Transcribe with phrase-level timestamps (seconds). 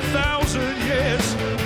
[0.00, 1.63] thousand years.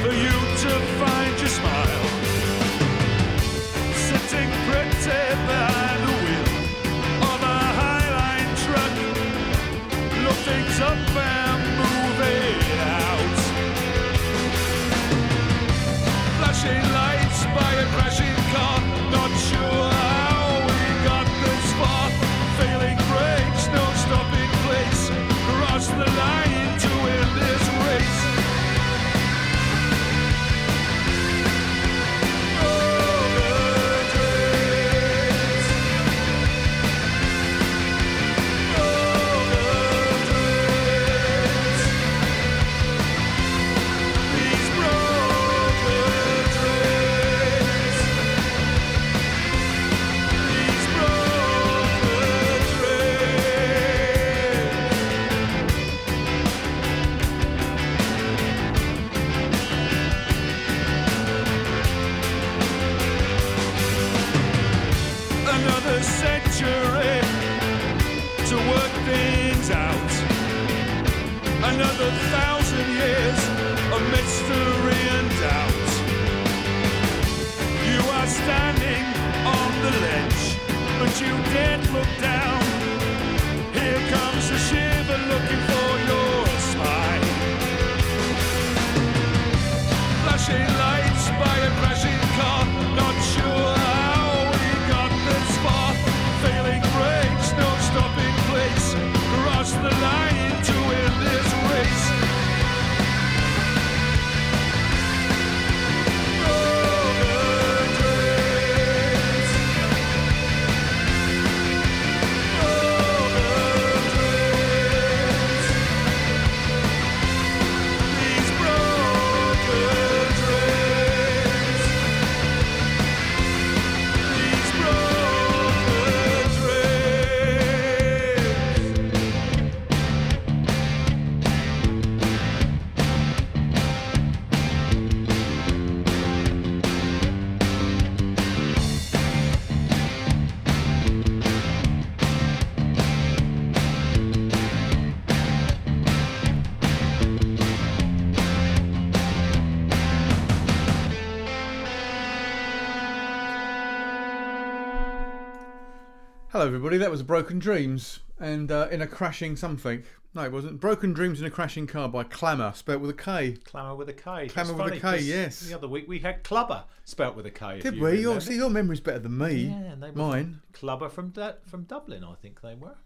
[156.59, 156.99] Hello, everybody.
[156.99, 160.03] That was Broken Dreams and uh, in a crashing something.
[160.35, 160.81] No, it wasn't.
[160.81, 163.53] Broken Dreams in a Crashing Car by Clamour, spelled with a K.
[163.65, 164.49] Clamour with a K.
[164.49, 165.61] Clamour with a K, yes.
[165.61, 167.79] The other week we had Clubber spelt with a K.
[167.79, 168.23] Did we?
[168.23, 169.67] Your, see, your memory's better than me.
[169.67, 170.61] Yeah, and they were Mine.
[170.73, 171.33] Clubber from
[171.65, 172.97] from Dublin, I think they were.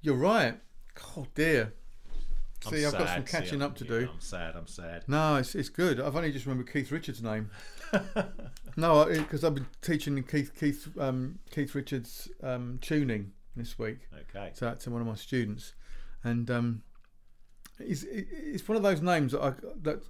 [0.00, 0.60] You're right.
[1.16, 1.72] Oh, dear.
[2.70, 4.08] See, I've got some sad, see, catching up to yeah, do.
[4.12, 4.56] I'm sad.
[4.56, 5.04] I'm sad.
[5.06, 6.00] No, it's, it's good.
[6.00, 7.50] I've only just remembered Keith Richards' name.
[8.76, 14.08] no, because I've been teaching Keith Keith um, Keith Richards um, tuning this week.
[14.34, 14.52] Okay.
[14.56, 15.74] to, to one of my students,
[16.22, 16.82] and um,
[17.78, 19.52] it's, it's one of those names that I,
[19.82, 20.02] that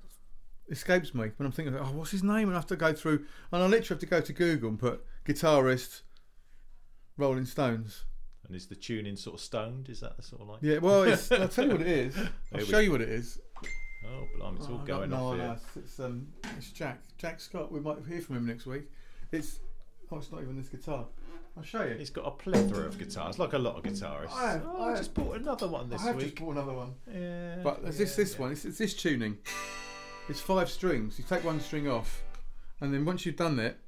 [0.71, 2.49] escapes me when I'm thinking, oh, what's his name?
[2.49, 4.79] And I have to go through, and I literally have to go to Google and
[4.79, 6.03] put guitarist,
[7.17, 8.05] Rolling Stones.
[8.47, 9.89] And is the tuning sort of stoned?
[9.89, 10.59] Is that the sort of like?
[10.63, 12.17] Yeah, well, it's, I'll tell you what it is.
[12.55, 13.39] I'll show you what it is.
[14.07, 15.57] Oh, blimey, it's all Oh, going no, off no, here.
[15.77, 16.27] it's, it's, um,
[16.59, 17.73] it's Jack, Jack Scott.
[17.73, 18.91] We might hear from him next week.
[19.33, 19.61] It's
[20.13, 21.07] oh, it's not even this guitar.
[21.57, 21.95] I'll show you.
[21.95, 24.33] He's got a plethora of guitars, like a lot of guitarists.
[24.35, 26.05] I have- oh, I I, just bought another one this week.
[26.05, 26.25] I have week.
[26.27, 26.95] just bought another one.
[27.11, 27.57] Yeah.
[27.63, 28.41] But it's this yeah, this yeah.
[28.41, 28.53] one.
[28.53, 29.39] It's, it's this tuning.
[30.29, 31.19] It's five strings.
[31.19, 32.23] You take one string off,
[32.81, 33.79] and then once you've done that,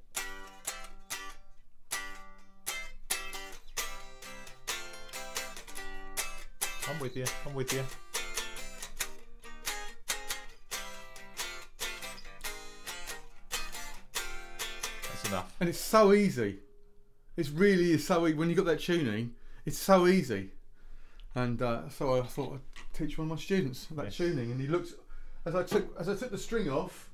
[7.06, 7.24] with you.
[7.46, 7.84] I'm with you.
[15.02, 15.54] That's enough.
[15.60, 16.58] and it's so easy.
[17.36, 18.36] It's really is so easy.
[18.36, 19.34] when you got that tuning.
[19.64, 20.50] It's so easy.
[21.34, 24.16] And uh, so I thought I'd teach one of my students that Yes.
[24.16, 24.92] tuning, and he looked
[25.44, 27.10] as I took as I took the string off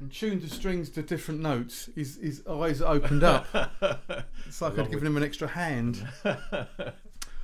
[0.00, 1.90] and tuned the strings to different notes.
[1.94, 3.46] His his eyes opened up.
[4.46, 6.06] It's like I'd given him an extra hand.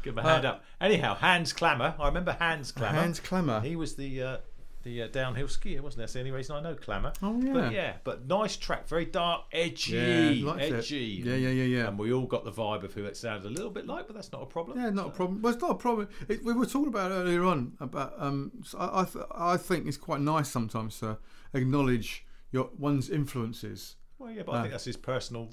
[0.06, 0.64] Give him a hand up.
[0.80, 1.94] Anyhow, Hans Klammer.
[1.98, 2.94] I remember Hans Klammer.
[2.94, 3.62] Hans Klammer.
[3.62, 4.36] He was the uh,
[4.84, 6.02] the uh, downhill skier, wasn't he?
[6.02, 7.12] That's the only reason I know Klammer.
[7.20, 7.52] Oh, yeah.
[7.52, 10.72] But yeah, but nice track, very dark, edgy, Yeah, liked it.
[10.74, 11.22] edgy.
[11.24, 11.88] Yeah, yeah, yeah, yeah.
[11.88, 14.14] And we all got the vibe of who it sounded a little bit like, but
[14.14, 14.78] that's not a problem.
[14.78, 15.42] Yeah, not a problem.
[15.42, 16.08] Well, it's not a problem.
[16.28, 18.14] It, we were talking about earlier on about.
[18.16, 21.18] Um, so I I, th- I think it's quite nice sometimes to
[21.52, 23.96] acknowledge your one's influences.
[24.18, 25.50] Well, yeah, but I Uh, think that's his personal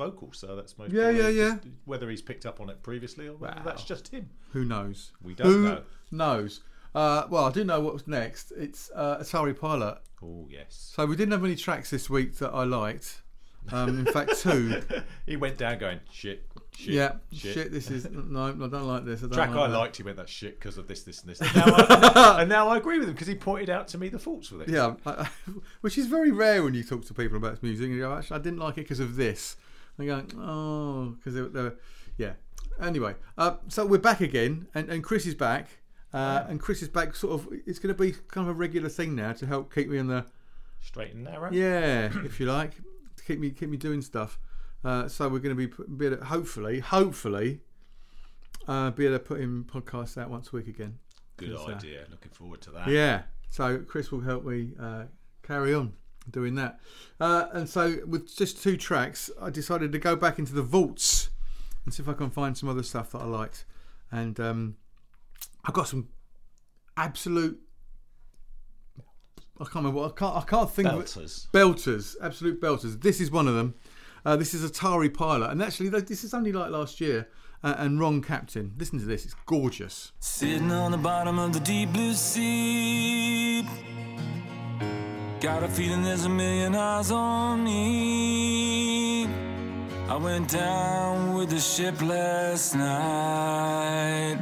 [0.00, 3.34] vocal, so that's most Yeah, yeah, yeah, Whether he's picked up on it previously or
[3.34, 3.62] whether Wow.
[3.64, 4.30] that's just him.
[4.52, 5.12] Who knows?
[5.22, 5.82] We don't Who know.
[6.10, 6.60] knows?
[6.94, 8.50] Uh, well, I do know what was next.
[8.56, 9.98] It's uh, Atari Pilot.
[10.22, 10.92] Oh yes.
[10.94, 13.20] So we didn't have any tracks this week that I liked.
[13.72, 14.82] Um, in fact, two.
[15.26, 17.54] he went down going shit, shit, yeah, shit.
[17.54, 17.70] shit.
[17.70, 19.20] This is no, I don't like this.
[19.20, 19.78] I don't Track like I that.
[19.78, 21.40] liked, he went that shit because of this, this, and this.
[21.42, 24.08] And now, I, and now I agree with him because he pointed out to me
[24.08, 24.70] the faults with it.
[24.70, 25.28] Yeah, I,
[25.82, 27.84] which is very rare when you talk to people about music.
[27.86, 29.56] And you go, actually, I didn't like it because of this.
[30.00, 31.76] And you go, oh, because they, they were,
[32.16, 32.32] yeah.
[32.80, 35.68] Anyway, uh, so we're back again, and, and Chris is back.
[36.12, 37.14] Uh, and Chris is back.
[37.14, 39.88] Sort of, it's going to be kind of a regular thing now to help keep
[39.88, 40.24] me in the
[40.80, 41.52] Straight and narrow.
[41.52, 42.72] yeah, if you like,
[43.16, 44.38] to keep me keep me doing stuff.
[44.82, 47.60] Uh, so we're going to be, be able to, hopefully, hopefully,
[48.66, 50.98] uh, be able to put in podcasts out once a week again.
[51.36, 51.74] Good sir.
[51.74, 52.06] idea.
[52.10, 52.88] Looking forward to that.
[52.88, 53.22] Yeah.
[53.50, 55.04] So Chris will help me uh,
[55.42, 55.92] carry on
[56.28, 56.80] doing that.
[57.20, 61.30] Uh, and so with just two tracks, I decided to go back into the vaults
[61.84, 63.64] and see if I can find some other stuff that I liked.
[64.10, 64.76] And um,
[65.64, 66.08] I've got some
[66.96, 67.60] absolute.
[68.98, 70.00] I can't remember.
[70.00, 70.36] What, I can't.
[70.36, 71.06] I can't think of it.
[71.06, 71.50] Belters.
[71.50, 73.00] Belters, absolute belters.
[73.00, 73.74] This is one of them.
[74.24, 77.28] Uh, this is Atari Pilot, and actually, this is only like last year.
[77.62, 78.72] Uh, and Wrong Captain.
[78.78, 80.12] Listen to this; it's gorgeous.
[80.18, 83.62] Sitting on the bottom of the deep blue sea.
[85.40, 89.24] Got a feeling there's a million eyes on me.
[90.06, 94.38] I went down with the ship last night.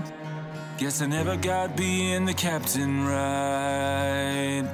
[0.76, 4.64] Guess I never got being the captain right.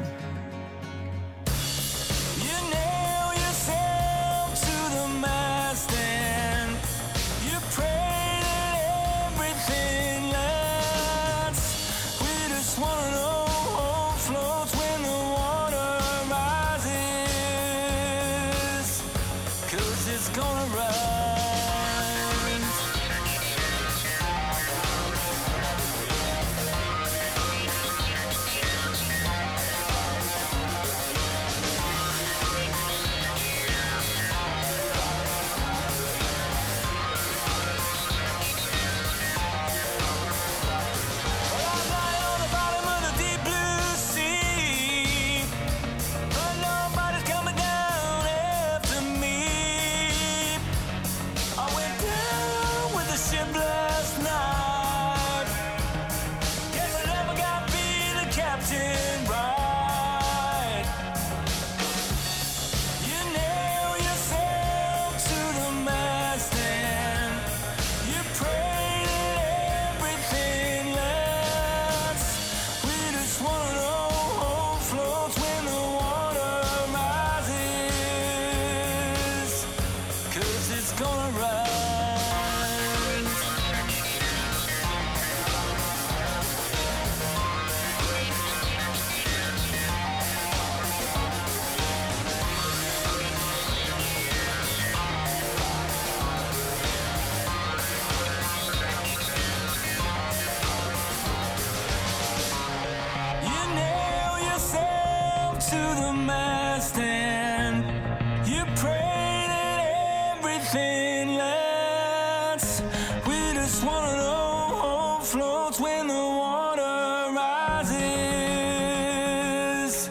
[119.85, 120.11] Rises.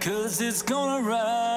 [0.00, 1.51] Cause it's gonna rise.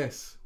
[0.00, 0.36] Yes,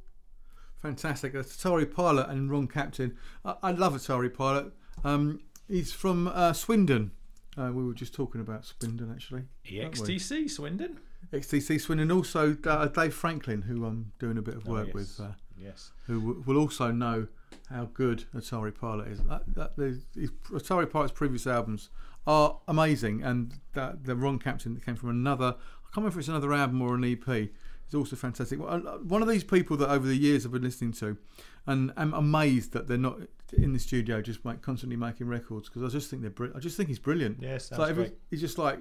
[0.79, 1.33] fantastic.
[1.33, 3.17] That's Atari Pilot and Wrong Captain.
[3.45, 4.73] I, I love Atari Pilot.
[5.05, 7.11] Um, he's from uh, Swindon,
[7.59, 9.45] Uh, we were just talking about Swindon actually.
[9.67, 10.99] EXTC Swindon.
[11.33, 14.95] XTC Swindon, also uh, Dave Franklin, who I'm doing a bit of Oh, work yes.
[14.95, 15.93] with, uh, Yes.
[16.07, 17.27] who w- will also know
[17.69, 19.21] how good Atari Pilot is.
[19.25, 19.77] That, that,
[20.51, 21.91] Atari Pilot's previous albums
[22.27, 26.19] are amazing, and that the Wrong Captain that came from another, I can't remember if
[26.19, 27.51] it's another album or an EP,
[27.91, 28.59] is also fantastic.
[28.61, 31.17] Well, One of these people that over the years I've been listening to,
[31.67, 33.19] and I'm amazed that they're not
[33.53, 36.61] in the studio just make, constantly making records because I just think they're bri- I
[36.61, 37.43] just think he's brilliant.
[37.43, 38.79] Yeah, It's like every- he's just like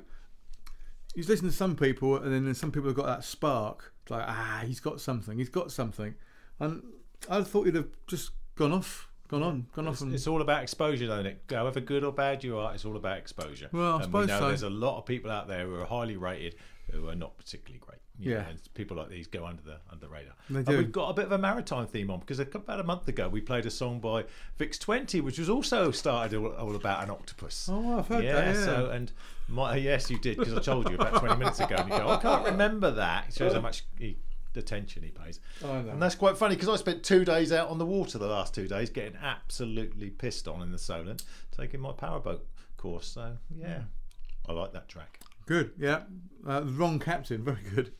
[1.16, 3.94] he's listening to some people, and then some people have got that spark.
[4.04, 5.38] It's like ah, he's got something.
[5.38, 6.16] He's got something,
[6.60, 6.84] and
[7.30, 10.42] I thought he'd have just gone off, gone on, gone off, It's, and it's all
[10.42, 11.42] about exposure, don't it?
[11.50, 13.70] However good or bad you are, it's all about exposure.
[13.72, 14.48] Well, I and suppose we know so.
[14.50, 16.56] there's a lot of people out there who are highly rated
[16.92, 18.00] who are not particularly great.
[18.18, 18.42] You Yeah.
[18.44, 20.34] know, and people like these go under the under the radar.
[20.50, 20.78] They And do.
[20.78, 23.42] we've got a bit of a maritime theme on because about a month ago we
[23.42, 24.26] played a song by
[24.58, 27.70] Vix Twenty, which was also started all, all about an octopus.
[27.72, 28.66] Oh, I've heard yeah, that, yeah.
[28.66, 29.12] So and
[29.48, 32.10] my, yes, you did because I told you about 20 minutes ago, and you go,
[32.10, 33.30] I can't remember that.
[33.30, 34.18] It shows how much he,
[34.56, 35.40] attention he pays.
[35.62, 35.86] Know.
[35.90, 38.54] And that's quite funny because I spent two days out on the water the last
[38.54, 41.24] two days, getting absolutely pissed on in the Solent,
[41.56, 42.46] taking my powerboat
[42.78, 43.08] course.
[43.08, 44.52] So yeah, hmm.
[44.52, 45.20] I like that track.
[45.50, 46.02] Good, yeah.
[46.48, 47.92] Uh, wrong captain, very good.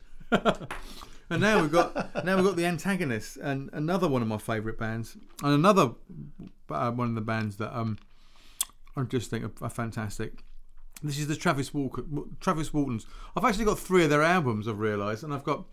[1.28, 4.78] and now we've got now we've got the antagonists and another one of my favourite
[4.78, 5.90] bands, and another
[6.70, 7.98] uh, one of the bands that um
[8.96, 10.44] I just think are, are fantastic.
[11.02, 12.04] This is the Travis Walker,
[12.38, 13.04] Travis Waltons.
[13.36, 14.68] I've actually got three of their albums.
[14.68, 15.64] I've realised, and I've got.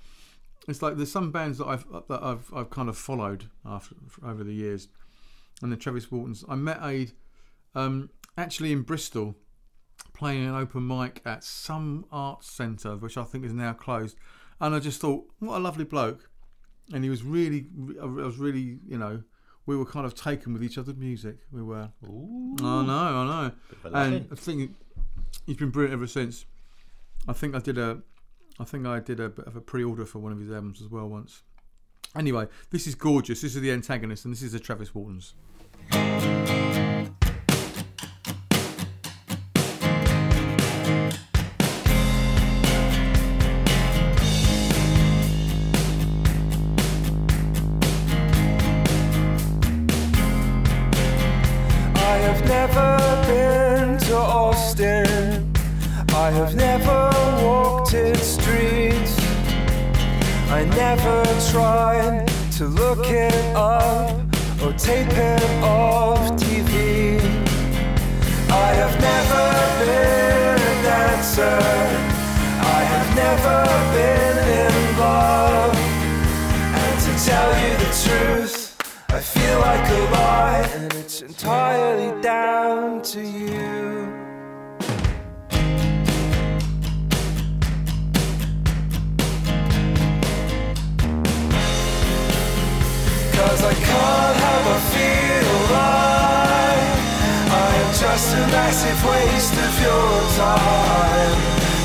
[0.67, 3.93] It's like there's some bands that I've that I've I've kind of followed after
[4.25, 4.87] over the years,
[5.61, 6.43] and the Travis Waltons.
[6.49, 7.11] I met Ade
[7.75, 9.35] um, actually in Bristol
[10.17, 14.17] playing an open mic at some arts centre, which I think is now closed.
[14.59, 16.29] And I just thought, what a lovely bloke.
[16.91, 17.67] And he was really,
[18.01, 19.21] I was really, you know,
[19.67, 21.37] we were kind of taken with each other's music.
[21.51, 21.91] We were.
[22.05, 23.51] Ooh, I know, I know.
[23.83, 24.27] bit of a And.
[24.31, 24.75] I think
[25.45, 26.45] he's been brilliant ever since.
[27.27, 28.01] I think I did a,
[28.59, 30.87] I think I did a bit of a pre-order for one of his albums as
[30.87, 31.43] well once.
[32.15, 33.41] Anyway, this is gorgeous.
[33.41, 35.35] This is the antagonist, and this is the Travis Waltons.
[52.27, 55.53] Have never been to Austin.
[56.09, 56.99] I have never
[57.41, 59.15] walked its streets.
[60.57, 64.11] I never tried to look it up
[64.61, 67.17] or tape it off TV.
[68.65, 69.45] I have never
[69.81, 71.59] been a dancer.
[72.77, 73.57] I have never
[73.95, 75.75] been in love.
[76.83, 78.56] And to tell you the truth,
[79.67, 84.07] like a lie, and it's entirely down to you.
[93.35, 96.91] Cause I can't help but feel like
[97.65, 100.11] I am just a massive waste of your
[100.43, 101.39] time.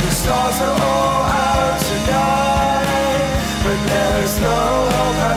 [0.04, 3.30] The stars are all out tonight,
[3.64, 4.58] but there's no
[4.94, 5.31] hope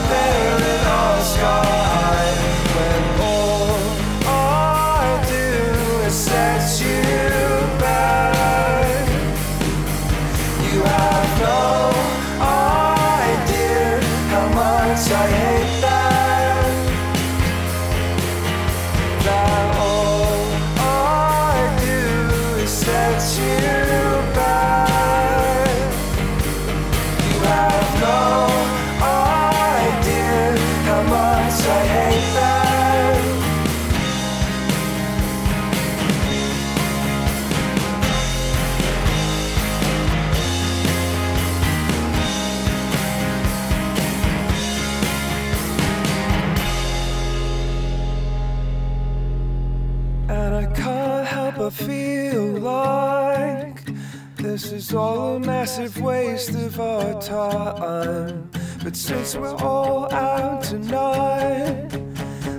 [55.36, 58.50] a massive waste of our time.
[58.84, 61.89] But since we're all out tonight,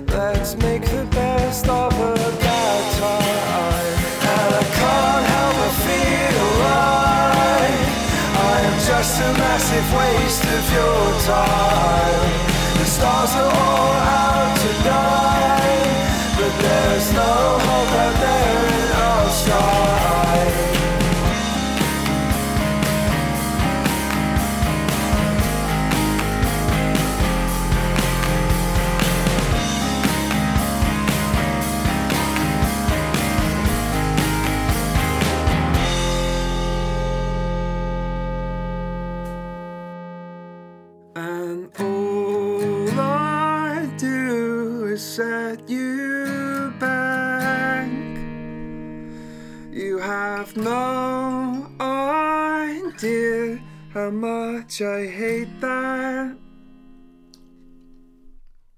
[0.09, 2.13] let's make the best of a
[2.45, 3.97] bad time.
[4.33, 7.81] And I can't help but feel like
[8.45, 12.29] I am just a massive waste of your time.
[12.77, 15.97] The stars are all out tonight,
[16.37, 17.33] but there's no
[17.67, 20.66] hope out there in our sky.
[50.35, 53.61] Have no idea
[53.93, 56.35] how much I hate that.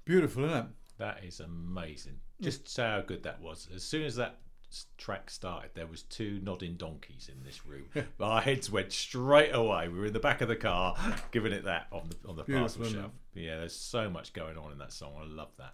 [0.05, 0.65] Beautiful, isn't it?
[0.99, 2.17] That is amazing.
[2.41, 3.67] Just say how good that was.
[3.73, 4.37] As soon as that
[4.71, 7.85] s- track started, there was two nodding donkeys in this room.
[8.19, 9.87] Our heads went straight away.
[9.87, 10.95] We were in the back of the car,
[11.31, 13.11] giving it that on the on the Beautiful, parcel isn't shelf.
[13.33, 15.13] Yeah, there's so much going on in that song.
[15.19, 15.73] I love that.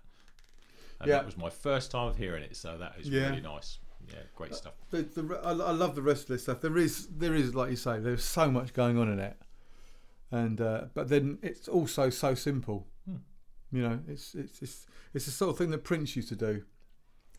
[1.02, 1.16] And Yeah.
[1.18, 3.30] that was my first time of hearing it, so that is Yeah.
[3.30, 3.80] really nice.
[4.10, 4.74] Yeah, great stuff.
[4.92, 6.62] The, the, I, I love the rest of this stuff.
[6.62, 9.38] There is, there is, like you say, there's so much going on in it,
[10.32, 12.88] and uh, but then it's also so simple.
[13.72, 16.64] You know, it's it's it's it's the sort of thing that Prince used to do.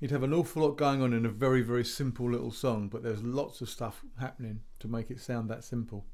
[0.01, 3.03] He'd have an awful lot going on in a very very simple little song, but
[3.03, 6.05] there's lots of stuff happening to make it sound that simple.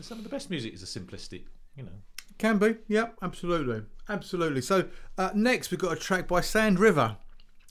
[0.00, 1.44] Some of the best music is a simplistic,
[1.76, 1.92] you know.
[2.38, 4.62] Can be, yep, absolutely, absolutely.
[4.62, 7.16] So uh, next we've got a track by Sand River.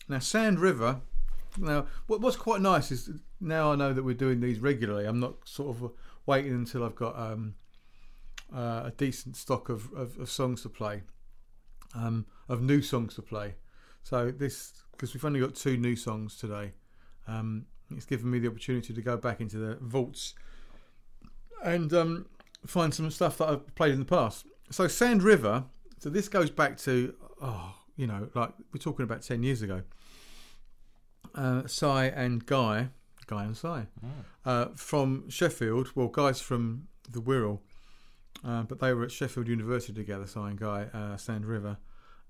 [0.07, 1.01] Now Sand River.
[1.57, 5.05] Now what, what's quite nice is now I know that we're doing these regularly.
[5.05, 5.91] I'm not sort of
[6.25, 7.55] waiting until I've got um,
[8.53, 11.03] uh, a decent stock of, of, of songs to play,
[11.95, 13.55] um, of new songs to play.
[14.03, 16.73] So this because we've only got two new songs today.
[17.27, 20.35] Um, it's given me the opportunity to go back into the vaults
[21.63, 22.25] and um,
[22.65, 24.45] find some stuff that I've played in the past.
[24.69, 25.65] So Sand River.
[25.99, 29.83] So this goes back to oh, you know, like we're talking about ten years ago.
[31.33, 32.89] Uh, Cy and Guy,
[33.27, 33.87] Guy and Cy,
[34.45, 35.91] uh, from Sheffield.
[35.95, 37.59] Well, Guy's from the Wirral,
[38.45, 40.27] uh, but they were at Sheffield University together.
[40.27, 41.77] Cy and Guy, uh, Sand River,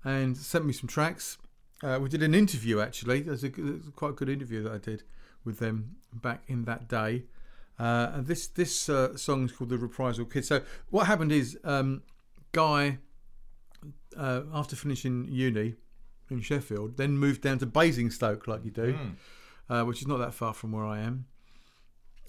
[0.04, 1.38] and sent me some tracks.
[1.82, 3.22] Uh, we did an interview actually.
[3.22, 5.02] There's a, there's a quite good interview that I did
[5.44, 7.24] with them back in that day.
[7.78, 11.58] Uh, and this this uh, song is called "The Reprisal Kid." So what happened is
[11.64, 12.02] um,
[12.52, 12.98] Guy,
[14.16, 15.74] uh, after finishing uni
[16.32, 18.98] in Sheffield, then moved down to Basingstoke, like you do,
[19.68, 21.26] uh, which is not that far from where I am.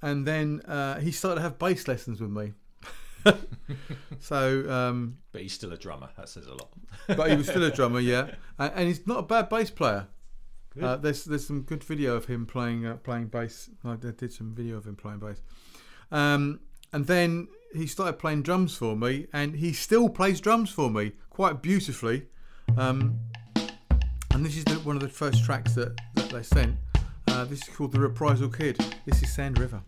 [0.02, 2.54] And then uh, he started to have bass lessons with me.
[4.20, 6.10] so, um, But he's still a drummer.
[6.18, 6.70] That says a lot.
[7.08, 10.08] but he was still a drummer, yeah, and, and he's not a bad bass player.
[10.82, 13.70] Uh, there's there's some good video of him playing uh, playing bass.
[13.86, 15.40] I did did some video of him playing bass,
[16.12, 16.62] um,
[16.92, 21.12] and then he started playing drums for me, and he still plays drums for me
[21.30, 22.28] quite beautifully.
[22.76, 23.20] Um,
[24.34, 26.76] and this is the, one of the first tracks that, that they sent.
[27.28, 29.82] Uh, this is called "The Reprisal Kid." This is Sand River.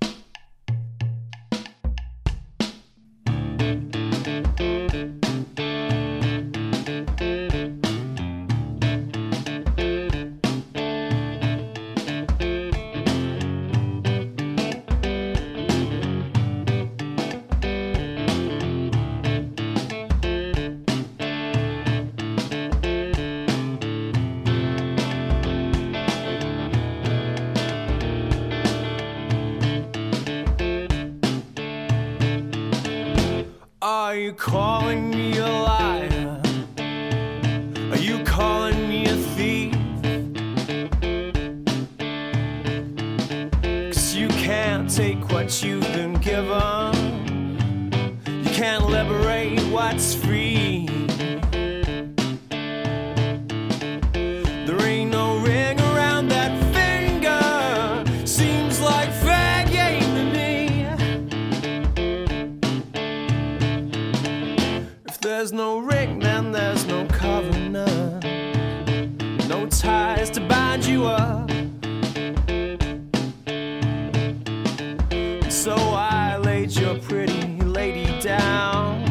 [75.55, 79.01] So I laid your pretty lady down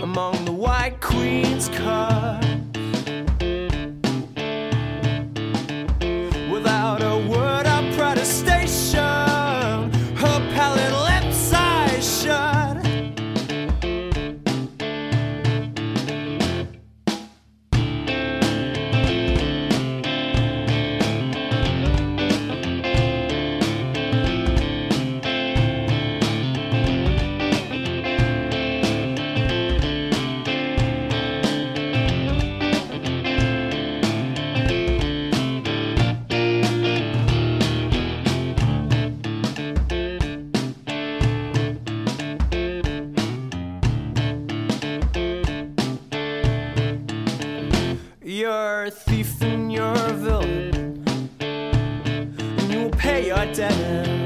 [0.00, 2.17] among the white queen's cut.
[53.08, 54.17] pay your debt.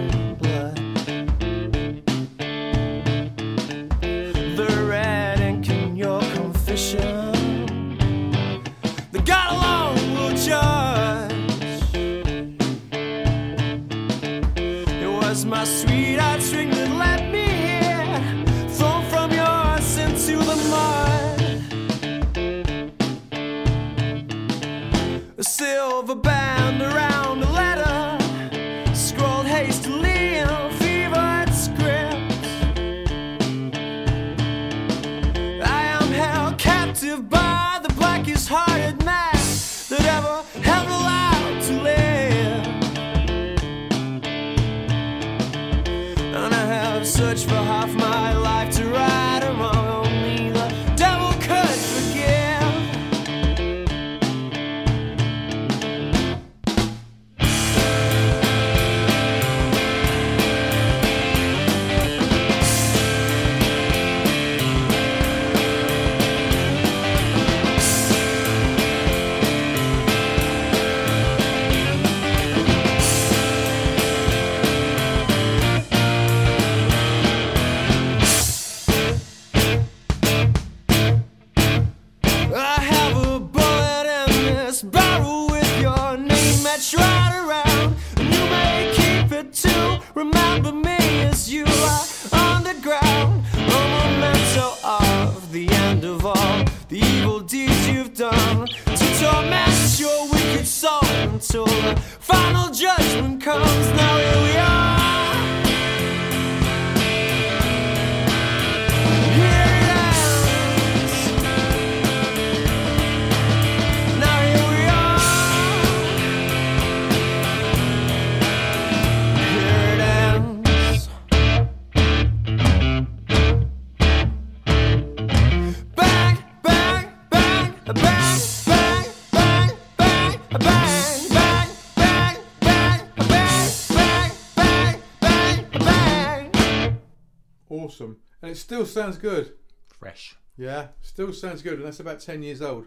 [138.53, 139.53] It still sounds good.
[139.99, 140.37] Fresh.
[140.57, 142.87] Yeah, still sounds good, and that's about ten years old.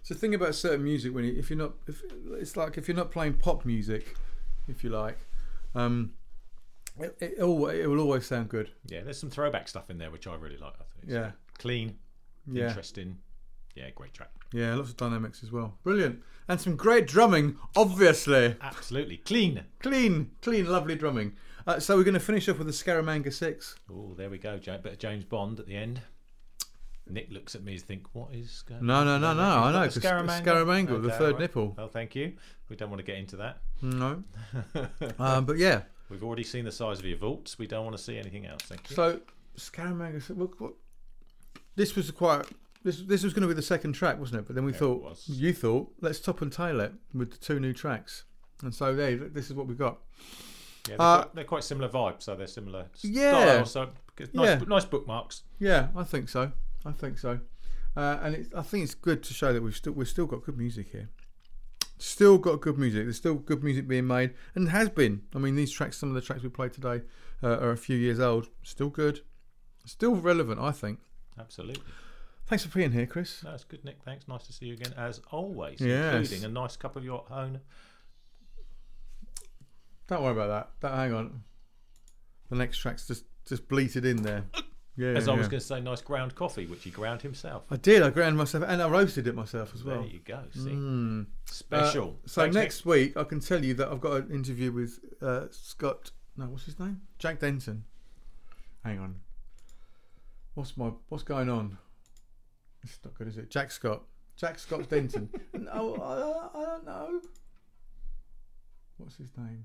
[0.00, 2.88] It's the thing about certain music when you, if you're not, if, it's like if
[2.88, 4.16] you're not playing pop music,
[4.68, 5.16] if you like,
[5.74, 6.12] um,
[7.00, 7.44] it, it, it
[7.88, 8.70] will always sound good.
[8.86, 10.74] Yeah, there's some throwback stuff in there which I really like.
[10.74, 11.96] I think it's Yeah, clean,
[12.52, 13.18] yeah, interesting.
[13.74, 14.30] Yeah, great track.
[14.52, 14.74] yeah.
[14.74, 15.78] Lots of dynamics as well.
[15.84, 17.56] Brilliant, and some great drumming.
[17.76, 19.62] Obviously, Absolutely clean.
[19.80, 21.32] clean, clean, lovely drumming.
[21.66, 23.76] Uh, so we're going to finish off with the Scaramanga Six.
[23.90, 24.58] Oh, there we go.
[24.62, 26.00] Ja- Bit of James Bond at the end.
[27.08, 29.42] Nick looks at me and think, "What is going?" No, no, no, no.
[29.42, 29.84] I know.
[29.84, 30.42] 'cause Scaramanga.
[30.42, 31.40] Scaramanga, the third right.
[31.40, 31.74] nipple.
[31.76, 32.32] Oh, thank you.
[32.70, 33.58] We don't want to get into that.
[33.82, 34.22] No,
[35.18, 35.82] um, but yeah.
[36.08, 37.58] We've already seen the size of your vaults.
[37.58, 38.62] We don't want to see anything else.
[38.62, 38.96] Thank you.
[38.96, 39.20] So
[39.58, 40.30] Scaramanga.
[40.30, 40.72] What, what,
[41.76, 42.46] this was quite.
[42.82, 44.46] This this was going to be the second track, wasn't it?
[44.46, 47.60] But then we Yeah, thought you thought let's top and tail it with the two
[47.60, 48.24] new tracks,
[48.62, 49.16] and so there.
[49.16, 49.98] This is what we got.
[50.88, 53.64] Yeah, they're, uh, quite, they're quite similar vibes, so they're similar Yeah.
[53.64, 53.66] style.
[53.66, 53.90] So
[54.34, 54.60] nice, Yeah.
[54.66, 55.42] nice bookmarks.
[55.58, 56.52] Yeah, I think so.
[56.84, 57.40] I think so.
[57.96, 60.44] Uh, and it's, I think it's good to show that we've still we've still got
[60.44, 61.08] good music here.
[61.98, 63.04] Still got good music.
[63.04, 65.22] There's still good music being made, and has been.
[65.34, 67.02] I mean, these tracks, some of the tracks we played today,
[67.42, 68.48] uh, are a few years old.
[68.62, 69.20] Still good.
[69.86, 70.98] Still relevant, I think.
[71.38, 71.82] Absolutely.
[72.46, 73.42] Thanks for being here, Chris.
[73.44, 73.98] No, good, Nick.
[74.04, 74.26] Thanks.
[74.28, 75.80] Nice to see you again, as always.
[75.80, 76.14] Yes.
[76.14, 77.60] Including a nice cup of your own.
[80.08, 80.88] Don't worry about that.
[80.88, 81.42] Don't, hang on.
[82.50, 84.44] The next track's just just bleated in there.
[84.96, 87.64] Yeah, As I was going to say, nice ground coffee, which he ground himself.
[87.68, 88.00] I did.
[88.04, 90.02] I ground myself and I roasted it myself as well.
[90.02, 90.38] There you go.
[90.52, 91.26] See, Mm.
[91.46, 92.10] special.
[92.24, 92.62] Uh, so Thanks, Nick.
[92.62, 96.12] next week, I can tell you that I've got an interview with uh, Scott.
[96.36, 97.00] No, what's his name?
[97.18, 97.82] Jack Denton.
[98.84, 99.16] Hang on.
[100.54, 101.76] What's my what's going on?
[102.84, 103.50] It's not good, is it?
[103.50, 104.04] Jack Scott.
[104.36, 105.28] Jack Scott Denton.
[105.54, 107.20] no, I, I don't know.
[108.98, 109.64] What's his name?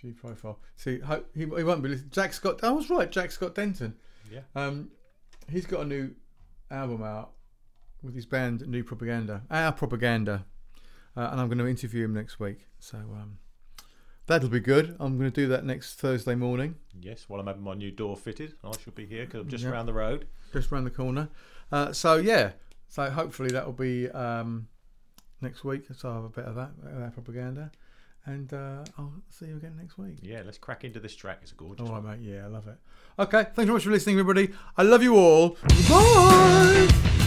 [0.00, 0.58] View profile.
[0.76, 2.10] See, ho- he, he won't be listening.
[2.10, 2.64] Jack Scott.
[2.64, 3.10] I was right.
[3.10, 3.94] Jack Scott Denton.
[4.32, 4.40] Yeah.
[4.54, 4.90] Um,
[5.50, 6.12] he's got a new
[6.70, 7.32] album out
[8.02, 9.42] with his band New Propaganda.
[9.50, 10.46] Our Propaganda.
[11.16, 12.66] Uh, and I'm going to interview him next week.
[12.78, 13.38] So um,
[14.26, 14.96] that'll be good.
[15.00, 18.16] I'm going to do that next Thursday morning, Yes, while I'm having my new door
[18.16, 19.70] fitted, I shall be here because I'm just Yeah.
[19.70, 20.28] round the road.
[20.52, 21.28] just around the corner.
[21.72, 22.52] Uh, so yeah,
[22.88, 24.68] so hopefully that'll be um,
[25.40, 25.84] next week.
[25.94, 27.70] So I'll have a bit of that, that propaganda,
[28.26, 30.16] and uh, I'll see you again next week.
[30.22, 31.38] Yeah, let's crack into this track.
[31.42, 32.04] It's a gorgeous All one.
[32.04, 32.20] mate.
[32.20, 32.76] Yeah, I love it.
[33.18, 34.52] Okay, thanks so much for listening, everybody.
[34.76, 35.56] I love you all.
[35.88, 37.26] Bye.